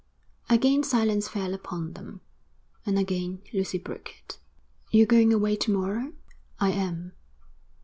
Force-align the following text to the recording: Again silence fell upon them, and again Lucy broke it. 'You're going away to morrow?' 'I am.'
Again 0.49 0.81
silence 0.81 1.27
fell 1.27 1.53
upon 1.53 1.93
them, 1.93 2.21
and 2.87 2.97
again 2.97 3.43
Lucy 3.53 3.77
broke 3.77 4.09
it. 4.17 4.39
'You're 4.89 5.05
going 5.05 5.31
away 5.31 5.55
to 5.57 5.71
morrow?' 5.71 6.13
'I 6.59 6.71
am.' 6.71 7.11